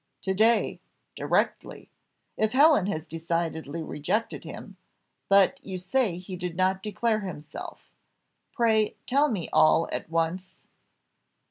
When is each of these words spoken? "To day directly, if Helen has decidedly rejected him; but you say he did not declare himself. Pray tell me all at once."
"To 0.23 0.33
day 0.33 0.79
directly, 1.15 1.91
if 2.35 2.53
Helen 2.53 2.87
has 2.87 3.05
decidedly 3.05 3.83
rejected 3.83 4.43
him; 4.45 4.75
but 5.29 5.63
you 5.63 5.77
say 5.77 6.17
he 6.17 6.35
did 6.35 6.55
not 6.55 6.81
declare 6.81 7.19
himself. 7.19 7.91
Pray 8.51 8.95
tell 9.05 9.29
me 9.29 9.47
all 9.53 9.87
at 9.91 10.09
once." 10.09 10.63